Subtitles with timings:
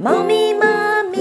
[0.00, 1.18] 猫咪妈咪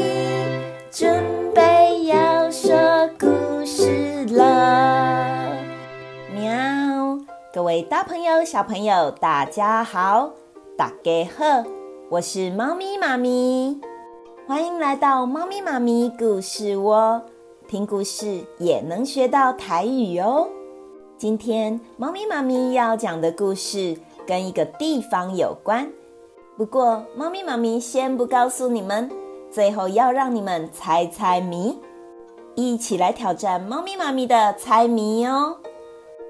[0.91, 5.57] 准备要说故事了。
[6.31, 7.17] 喵！
[7.51, 10.29] 各位大朋友、小朋友，大家好，
[10.77, 11.67] 大家好，
[12.11, 13.81] 我是猫咪妈咪，
[14.45, 17.19] 欢迎来到猫咪妈咪故事窝，
[17.67, 20.47] 听故事也能学到台语哦。
[21.17, 23.97] 今天猫咪妈咪要讲的故事
[24.27, 25.89] 跟一个地方有关。
[26.57, 29.07] 不过，猫咪妈咪先不告诉你们，
[29.51, 31.77] 最后要让你们猜猜谜，
[32.55, 35.55] 一起来挑战猫咪妈咪的猜谜哦。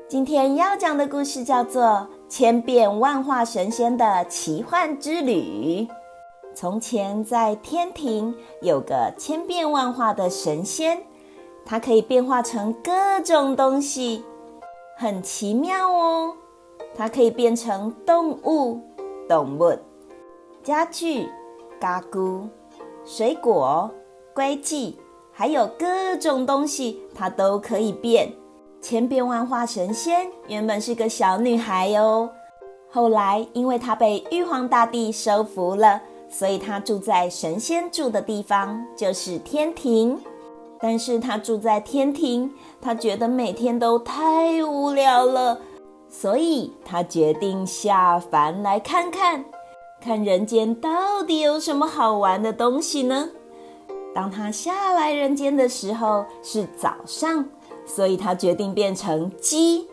[0.10, 1.84] 今天要讲的故事叫做
[2.28, 5.88] 《千变万化神仙的奇幻之旅》。
[6.54, 11.02] 从前在天庭有个千变万化的神仙，
[11.66, 12.92] 它可以变化成各
[13.24, 14.26] 种东西，
[14.98, 16.36] 很奇妙哦。
[16.94, 18.82] 它可以变成动物，
[19.30, 19.72] 动物。
[20.68, 21.30] 家具、
[21.80, 22.20] 家具、
[23.06, 23.90] 水果、
[24.36, 24.98] 规矩，
[25.32, 28.30] 还有各种东西，它都可以变。
[28.82, 32.30] 千变万化神仙原本是个小女孩哟，
[32.92, 40.20] 后来因为她被玉皇大帝收服了，所以她住在神仙住的地方，就是天庭。
[40.82, 45.62] 但是她住在天庭，她觉得每天都太无聊了，
[46.10, 49.46] 所以她决定下凡来看看。
[50.00, 53.30] 看人间到底有什么好玩的东西呢？
[54.16, 57.46] 当他下来人间的时候是早上，
[57.86, 59.88] 所以他决定变成鸡，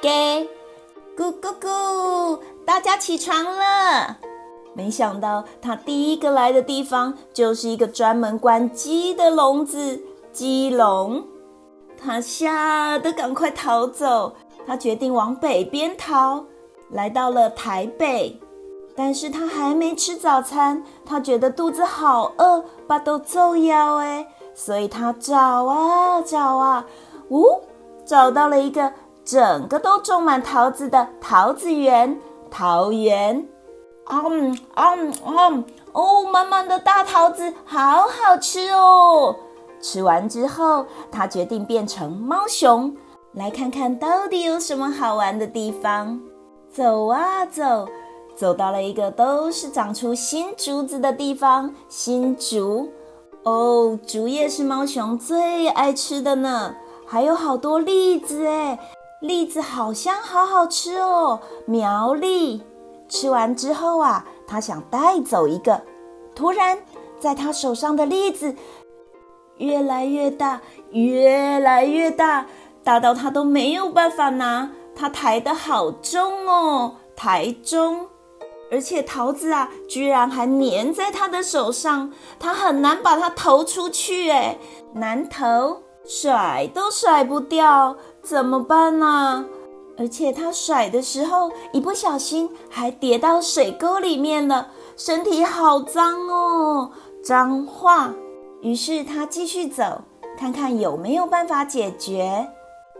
[0.00, 0.48] 给
[1.16, 4.18] 咕咕咕，大家起床了。
[4.72, 10.00] 没想到他第一个来的地方就是一个专门关鸡的笼子——
[10.32, 11.26] 鸡笼。
[11.98, 14.32] 他吓得赶快逃走，
[14.66, 16.44] 他决定往北边逃，
[16.90, 18.40] 来到了台北。
[18.96, 26.84] 但是他还没吃早餐，他觉得肚子好饿，巴肚走腰哎，所以他找啊找啊，
[27.30, 27.46] 呜，
[28.04, 28.92] 找到了一个
[29.24, 32.20] 整个都种满桃子的桃子园，
[32.50, 33.48] 桃园，
[34.10, 39.34] 嗯嗯嗯，哦，满满的大桃子，好好吃哦。
[39.80, 42.94] 吃完之后，他决定变成猫熊，
[43.32, 46.20] 来看看到底有什么好玩的地方。
[46.70, 47.88] 走啊走。
[48.40, 52.88] 走到了一个都是长出新竹子的地方，新竹
[53.42, 56.74] 哦，竹叶是猫熊最爱吃的呢。
[57.06, 58.78] 还有好多栗子诶，
[59.20, 61.38] 栗子好香，好好吃哦。
[61.66, 62.62] 苗栗
[63.10, 65.82] 吃完之后啊，他想带走一个，
[66.34, 66.78] 突然
[67.18, 68.56] 在他手上的栗子
[69.58, 70.62] 越来越大，
[70.92, 72.46] 越来越大，
[72.82, 78.06] 大到他都没有办法拿，他抬得好重哦，抬重。
[78.70, 84.56] 而且桃子啊，居然还粘在他的手上，他很难把它投出去，哎，
[84.94, 89.44] 难投，甩都甩不掉，怎么办呢？
[89.98, 96.90] 而且他甩的时候，一不小心还跌到水沟里面了，身体好脏哦，
[97.22, 98.14] 脏话。
[98.62, 100.02] 于是他继续走，
[100.38, 102.48] 看看有没有办法解决。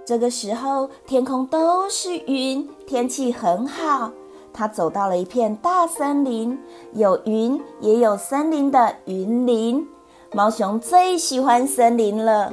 [0.04, 4.10] 这个时候，天空都是云，天气很好。
[4.52, 6.58] 他走到了一片大森林，
[6.92, 9.86] 有云也有森林的云林。
[10.32, 12.52] 猫熊最喜欢森林了，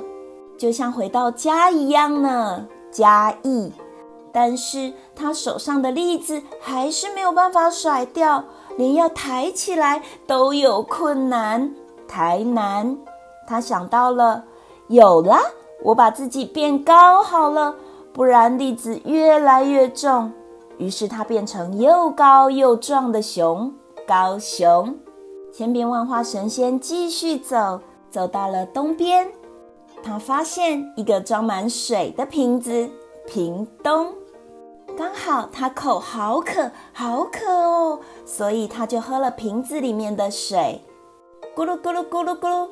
[0.58, 2.66] 就像回到家一样呢。
[2.92, 3.72] 嘉义，
[4.32, 8.44] 但是他手上的栗子还是没有办法甩掉，
[8.78, 11.74] 连要抬起来都有困难。
[12.08, 12.98] 抬难，
[13.46, 14.46] 他想到了，
[14.88, 15.38] 有了，
[15.84, 17.76] 我把自己变高好了，
[18.14, 20.32] 不然栗子越来越重。
[20.78, 23.74] 于是他变成又高又壮的熊，
[24.08, 24.98] 高熊。
[25.52, 27.80] 千变万化神仙继续走，
[28.12, 29.28] 走到了东边，
[30.04, 32.88] 他发现一个装满水的瓶子，
[33.26, 34.14] 瓶东。
[34.96, 40.82] 刚好他口好渴，好渴哦，所以他就喝了瓶子里面的水，
[41.56, 42.68] 咕噜咕噜咕噜咕噜。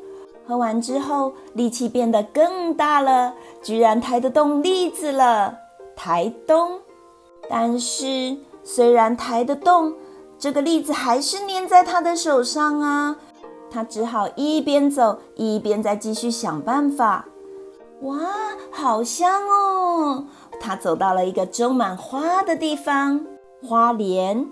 [0.47, 3.33] 喝完之后，力气变得更大了，
[3.63, 5.57] 居然抬得动栗子了，
[5.95, 6.79] 台东。
[7.49, 9.93] 但是，虽然抬得动，
[10.37, 13.17] 这个栗子还是粘在他的手上啊。
[13.69, 17.25] 他只好一边走一边再继续想办法。
[18.01, 18.17] 哇，
[18.71, 20.25] 好香哦！
[20.59, 23.25] 他走到了一个种满花的地方，
[23.61, 24.47] 花莲，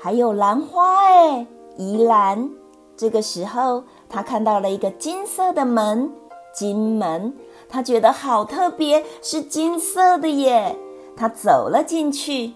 [0.00, 1.46] 还有兰花诶，
[1.76, 2.50] 宜兰。
[2.96, 6.12] 这个时候，他看到了一个金色的门，
[6.54, 7.34] 金门。
[7.68, 10.76] 他觉得好特别，是金色的耶。
[11.16, 12.54] 他走了进去，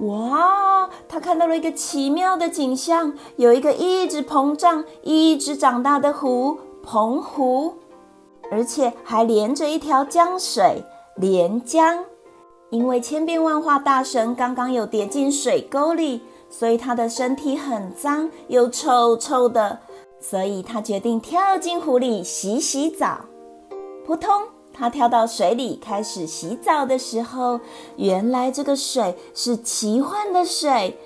[0.00, 7.74] 哇，他看到了一个奇妙的景象，有一个一直膨胀、一直长大的湖——澎湖，
[8.50, 10.84] 而且还连着一条江水——
[11.16, 12.04] 连江。
[12.70, 19.80] 因为千变万化大神刚刚有跌进水沟里，所以他的身体很脏又臭臭的，
[20.20, 23.20] 所以他决定跳进湖里洗洗澡。
[24.06, 24.42] 扑通，
[24.78, 27.58] 他跳到水里开始洗澡的时候，
[27.96, 30.96] 原来这个水是奇幻的水，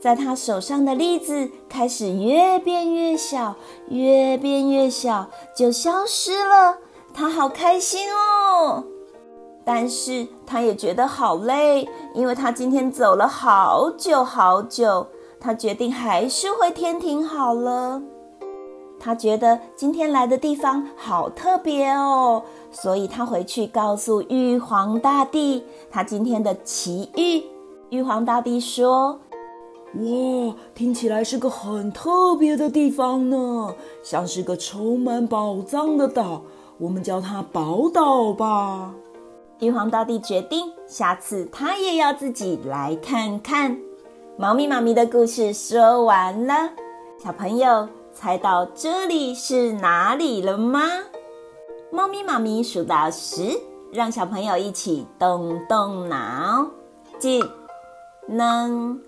[0.00, 3.54] 在他手上的粒子开始越变越小，
[3.88, 6.78] 越变越小，就消失了。
[7.14, 8.82] 他好开心哦！
[9.64, 15.06] 但是他也觉得好累，因为他今天走了好久好久。
[15.38, 18.02] 他决定还是回天庭好了。
[19.00, 27.42] 他觉得今天来的地方好特别哦，所以他回去告诉玉皇大帝他今天的奇遇。
[27.88, 29.18] 玉皇大帝说
[29.96, 33.74] ：“哇，听起来是个很特别的地方呢，
[34.04, 36.42] 像是个充满宝藏的岛，
[36.78, 38.94] 我们叫它宝岛吧。”
[39.60, 43.76] 玉皇大帝决定，下次他也要自己来看看。
[44.38, 46.70] 猫咪妈咪的故事说完了，
[47.22, 47.88] 小朋友
[48.20, 50.82] 猜到这里是哪里了吗？
[51.90, 53.58] 猫咪妈咪数到十，
[53.94, 56.66] 让小朋友一起动动脑。
[57.22, 57.42] 一、
[58.28, 59.00] 能、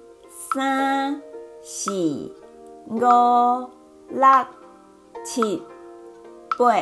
[0.54, 1.20] 三、
[1.60, 1.92] 四、
[2.88, 4.46] 五、六、
[5.26, 5.62] 七、
[6.58, 6.74] 八、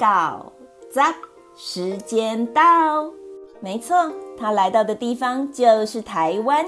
[0.00, 0.52] 九、
[0.90, 1.00] 十。
[1.54, 2.62] 时间到，
[3.60, 6.64] 没错，他来到的地方就是台湾，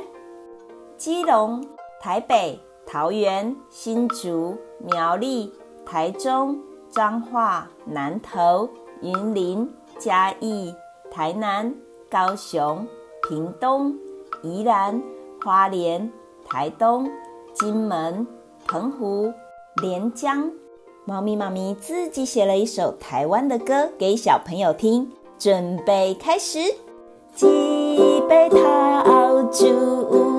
[0.99, 1.67] 基隆、
[1.99, 5.53] 台北、桃园、新竹、苗栗、
[5.85, 6.59] 台中、
[6.91, 8.69] 彰化、南投、
[9.03, 10.75] 云林、嘉义、
[11.11, 11.75] 台南、
[12.11, 12.87] 高雄、
[13.29, 13.95] 屏东、
[14.43, 15.03] 宜兰、
[15.45, 16.11] 花莲、
[16.47, 17.11] 台东、
[17.53, 18.27] 金门、
[18.67, 19.33] 澎湖、
[19.83, 20.51] 连江。
[21.07, 26.61] 猫咪妈咪自己写了一首台湾的歌给小朋友听，准备开始。
[27.35, 30.34] 鸡背桃竹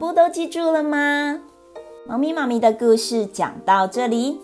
[0.00, 1.38] 部都记住了吗？
[2.06, 4.40] 猫咪妈咪的故事讲到这里。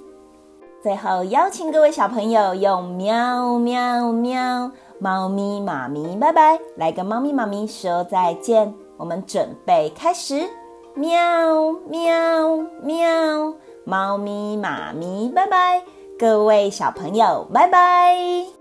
[0.82, 8.74] 最后邀请各位小朋友用喵喵喵，猫咪妈咪拜拜，来跟猫咪妈咪说再见。
[8.98, 10.46] 我们准备开始，
[10.94, 13.54] 喵喵喵，
[13.84, 15.82] 猫咪妈咪拜拜，
[16.18, 18.55] 各位小朋友拜拜。